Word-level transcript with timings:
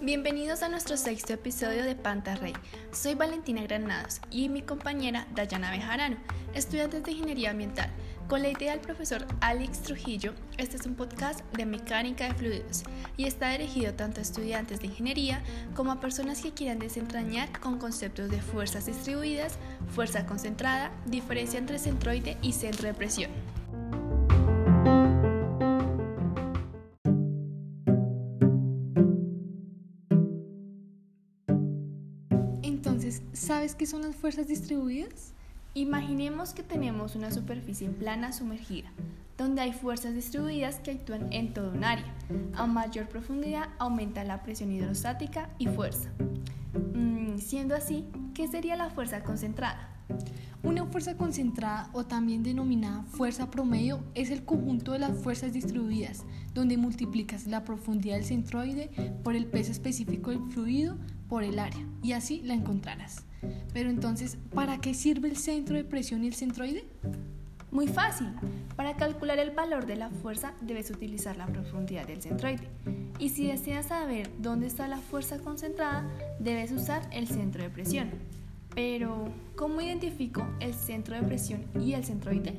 Bienvenidos 0.00 0.62
a 0.62 0.68
nuestro 0.68 0.96
sexto 0.96 1.32
episodio 1.32 1.82
de 1.82 1.96
Panta 1.96 2.36
Rey. 2.36 2.52
Soy 2.92 3.16
Valentina 3.16 3.62
Granados 3.62 4.20
y 4.30 4.48
mi 4.48 4.62
compañera 4.62 5.26
Dayana 5.34 5.72
Bejarano, 5.72 6.16
estudiantes 6.54 7.02
de 7.02 7.10
Ingeniería 7.10 7.50
Ambiental. 7.50 7.90
Con 8.28 8.42
la 8.42 8.50
idea 8.50 8.70
del 8.70 8.80
profesor 8.82 9.26
Alex 9.40 9.82
Trujillo, 9.82 10.32
este 10.58 10.76
es 10.76 10.86
un 10.86 10.94
podcast 10.94 11.40
de 11.56 11.66
mecánica 11.66 12.28
de 12.28 12.34
fluidos 12.34 12.84
y 13.16 13.24
está 13.24 13.50
dirigido 13.50 13.94
tanto 13.94 14.20
a 14.20 14.22
estudiantes 14.22 14.78
de 14.78 14.86
ingeniería 14.86 15.42
como 15.74 15.90
a 15.90 16.00
personas 16.00 16.40
que 16.40 16.52
quieran 16.52 16.78
desentrañar 16.78 17.58
con 17.58 17.78
conceptos 17.78 18.30
de 18.30 18.40
fuerzas 18.40 18.86
distribuidas, 18.86 19.58
fuerza 19.92 20.24
concentrada, 20.24 20.92
diferencia 21.04 21.58
entre 21.58 21.80
centroide 21.80 22.36
y 22.42 22.52
centro 22.52 22.86
de 22.86 22.94
presión. 22.94 23.32
¿Sabes 33.32 33.74
qué 33.74 33.86
son 33.86 34.02
las 34.02 34.16
fuerzas 34.16 34.48
distribuidas? 34.48 35.32
Imaginemos 35.74 36.54
que 36.54 36.62
tenemos 36.62 37.16
una 37.16 37.30
superficie 37.30 37.88
plana 37.90 38.32
sumergida, 38.32 38.88
donde 39.36 39.60
hay 39.60 39.72
fuerzas 39.72 40.14
distribuidas 40.14 40.76
que 40.80 40.92
actúan 40.92 41.32
en 41.32 41.52
todo 41.52 41.70
un 41.72 41.84
área. 41.84 42.14
A 42.54 42.66
mayor 42.66 43.08
profundidad 43.08 43.68
aumenta 43.78 44.24
la 44.24 44.42
presión 44.42 44.72
hidrostática 44.72 45.50
y 45.58 45.66
fuerza. 45.66 46.10
Mm, 46.94 47.38
siendo 47.38 47.74
así, 47.74 48.06
¿qué 48.34 48.48
sería 48.48 48.76
la 48.76 48.90
fuerza 48.90 49.22
concentrada? 49.22 49.90
Una 50.66 50.84
fuerza 50.84 51.16
concentrada 51.16 51.88
o 51.92 52.06
también 52.06 52.42
denominada 52.42 53.04
fuerza 53.04 53.48
promedio 53.52 54.02
es 54.16 54.32
el 54.32 54.44
conjunto 54.44 54.90
de 54.90 54.98
las 54.98 55.16
fuerzas 55.16 55.52
distribuidas, 55.52 56.24
donde 56.54 56.76
multiplicas 56.76 57.46
la 57.46 57.62
profundidad 57.62 58.16
del 58.16 58.24
centroide 58.24 58.90
por 59.22 59.36
el 59.36 59.46
peso 59.46 59.70
específico 59.70 60.30
del 60.30 60.42
fluido 60.50 60.98
por 61.28 61.44
el 61.44 61.60
área 61.60 61.86
y 62.02 62.12
así 62.12 62.42
la 62.42 62.54
encontrarás. 62.54 63.24
Pero 63.72 63.90
entonces, 63.90 64.38
¿para 64.52 64.80
qué 64.80 64.92
sirve 64.92 65.28
el 65.28 65.36
centro 65.36 65.76
de 65.76 65.84
presión 65.84 66.24
y 66.24 66.26
el 66.26 66.34
centroide? 66.34 66.84
Muy 67.70 67.86
fácil. 67.86 68.26
Para 68.74 68.96
calcular 68.96 69.38
el 69.38 69.52
valor 69.52 69.86
de 69.86 69.94
la 69.94 70.10
fuerza 70.10 70.52
debes 70.62 70.90
utilizar 70.90 71.36
la 71.36 71.46
profundidad 71.46 72.08
del 72.08 72.22
centroide. 72.22 72.68
Y 73.20 73.28
si 73.28 73.46
deseas 73.46 73.86
saber 73.86 74.32
dónde 74.40 74.66
está 74.66 74.88
la 74.88 74.98
fuerza 74.98 75.38
concentrada, 75.38 76.10
debes 76.40 76.72
usar 76.72 77.08
el 77.12 77.28
centro 77.28 77.62
de 77.62 77.70
presión. 77.70 78.10
Pero, 78.76 79.32
¿cómo 79.56 79.80
identifico 79.80 80.46
el 80.60 80.74
centro 80.74 81.16
de 81.16 81.22
presión 81.22 81.64
y 81.80 81.94
el 81.94 82.04
centroide? 82.04 82.52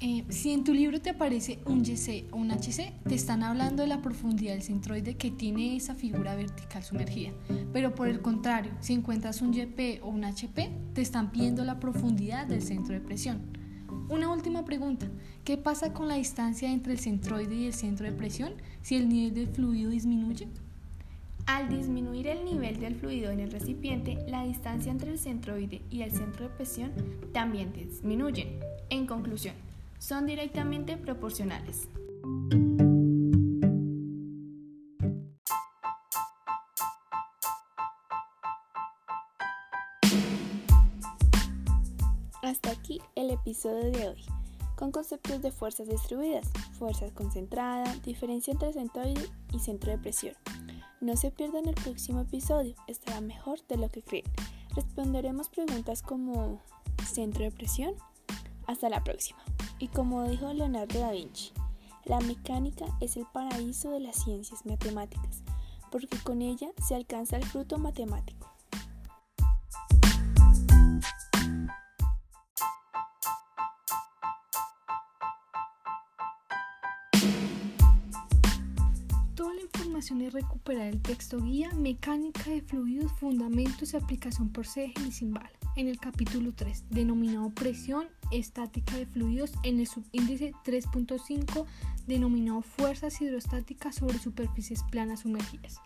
Eh, 0.00 0.24
si 0.28 0.50
en 0.50 0.64
tu 0.64 0.74
libro 0.74 1.00
te 1.00 1.10
aparece 1.10 1.60
un 1.66 1.84
YC 1.84 2.24
o 2.32 2.38
un 2.38 2.50
HC, 2.50 2.92
te 3.08 3.14
están 3.14 3.44
hablando 3.44 3.84
de 3.84 3.88
la 3.88 4.02
profundidad 4.02 4.54
del 4.54 4.64
centroide 4.64 5.14
que 5.14 5.30
tiene 5.30 5.76
esa 5.76 5.94
figura 5.94 6.34
vertical 6.34 6.82
sumergida. 6.82 7.30
Pero 7.72 7.94
por 7.94 8.08
el 8.08 8.20
contrario, 8.20 8.72
si 8.80 8.92
encuentras 8.92 9.40
un 9.40 9.52
YP 9.52 10.02
o 10.02 10.08
un 10.08 10.24
HP, 10.24 10.68
te 10.94 11.00
están 11.00 11.30
pidiendo 11.30 11.64
la 11.64 11.78
profundidad 11.78 12.48
del 12.48 12.62
centro 12.62 12.94
de 12.94 13.00
presión. 13.00 13.42
Una 14.08 14.32
última 14.32 14.64
pregunta, 14.64 15.06
¿qué 15.44 15.56
pasa 15.58 15.92
con 15.92 16.08
la 16.08 16.16
distancia 16.16 16.72
entre 16.72 16.94
el 16.94 16.98
centroide 16.98 17.54
y 17.54 17.66
el 17.66 17.74
centro 17.74 18.04
de 18.04 18.12
presión 18.12 18.54
si 18.82 18.96
el 18.96 19.08
nivel 19.08 19.32
del 19.34 19.46
fluido 19.46 19.90
disminuye? 19.90 20.48
Al 21.46 21.68
disminuir 21.68 22.28
el 22.28 22.44
nivel 22.44 22.78
del 22.78 22.94
fluido 22.94 23.30
en 23.30 23.40
el 23.40 23.50
recipiente, 23.50 24.18
la 24.28 24.44
distancia 24.44 24.92
entre 24.92 25.10
el 25.10 25.18
centroide 25.18 25.82
y 25.90 26.02
el 26.02 26.12
centro 26.12 26.48
de 26.48 26.54
presión 26.54 26.92
también 27.32 27.72
disminuye. 27.72 28.60
En 28.90 29.06
conclusión, 29.06 29.54
son 29.98 30.26
directamente 30.26 30.96
proporcionales. 30.96 31.88
Hasta 42.42 42.70
aquí 42.70 43.00
el 43.14 43.30
episodio 43.30 43.90
de 43.90 44.08
hoy, 44.08 44.24
con 44.76 44.92
conceptos 44.92 45.42
de 45.42 45.52
fuerzas 45.52 45.88
distribuidas, 45.88 46.50
fuerzas 46.78 47.12
concentradas, 47.12 48.02
diferencia 48.02 48.52
entre 48.52 48.72
centroide 48.72 49.28
y 49.52 49.58
centro 49.58 49.90
de 49.90 49.98
presión. 49.98 50.34
No 51.02 51.16
se 51.16 51.32
pierdan 51.32 51.68
el 51.68 51.74
próximo 51.74 52.20
episodio, 52.20 52.76
estará 52.86 53.20
mejor 53.20 53.58
de 53.66 53.76
lo 53.76 53.88
que 53.88 54.02
creen. 54.02 54.24
Responderemos 54.76 55.48
preguntas 55.48 56.00
como 56.00 56.60
¿centro 57.12 57.42
de 57.42 57.50
presión? 57.50 57.96
Hasta 58.68 58.88
la 58.88 59.02
próxima. 59.02 59.40
Y 59.80 59.88
como 59.88 60.28
dijo 60.28 60.52
Leonardo 60.52 61.00
da 61.00 61.10
Vinci, 61.10 61.50
la 62.04 62.20
mecánica 62.20 62.86
es 63.00 63.16
el 63.16 63.26
paraíso 63.26 63.90
de 63.90 63.98
las 63.98 64.22
ciencias 64.22 64.64
matemáticas, 64.64 65.42
porque 65.90 66.16
con 66.18 66.40
ella 66.40 66.70
se 66.86 66.94
alcanza 66.94 67.36
el 67.36 67.44
fruto 67.46 67.78
matemático. 67.78 68.51
Es 80.10 80.32
recuperar 80.32 80.88
el 80.88 81.00
texto 81.00 81.40
guía 81.40 81.70
Mecánica 81.74 82.50
de 82.50 82.60
fluidos, 82.60 83.12
fundamentos 83.20 83.92
y 83.92 83.96
aplicación 83.96 84.48
por 84.48 84.66
C 84.66 84.92
Simbal 85.12 85.48
en 85.76 85.86
el 85.86 86.00
capítulo 86.00 86.52
3, 86.52 86.86
denominado 86.90 87.50
Presión 87.50 88.06
estática 88.32 88.96
de 88.96 89.06
fluidos, 89.06 89.52
en 89.62 89.78
el 89.78 89.86
subíndice 89.86 90.54
3.5, 90.64 91.66
denominado 92.08 92.62
Fuerzas 92.62 93.20
hidrostáticas 93.20 93.94
sobre 93.94 94.18
superficies 94.18 94.82
planas 94.90 95.20
sumergidas, 95.20 95.80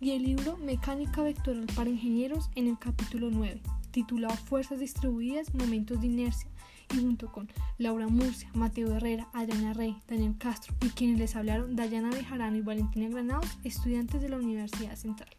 y 0.00 0.10
el 0.12 0.24
libro 0.24 0.56
Mecánica 0.56 1.22
vectoral 1.22 1.66
para 1.76 1.90
ingenieros 1.90 2.50
en 2.56 2.66
el 2.66 2.76
capítulo 2.76 3.30
9, 3.30 3.62
titulado 3.92 4.34
Fuerzas 4.34 4.80
distribuidas, 4.80 5.54
momentos 5.54 6.00
de 6.00 6.08
inercia, 6.08 6.50
junto 6.94 7.30
con 7.30 7.48
Laura 7.78 8.08
Murcia, 8.08 8.50
Mateo 8.54 8.94
Herrera, 8.94 9.28
Adriana 9.32 9.72
Rey, 9.72 9.96
Daniel 10.08 10.36
Castro 10.38 10.74
y 10.82 10.88
quienes 10.90 11.18
les 11.18 11.36
hablaron 11.36 11.76
Dayana 11.76 12.10
Bejarano 12.10 12.56
y 12.56 12.62
Valentina 12.62 13.08
Granados, 13.08 13.58
estudiantes 13.64 14.20
de 14.20 14.28
la 14.28 14.36
Universidad 14.36 14.96
Central. 14.96 15.30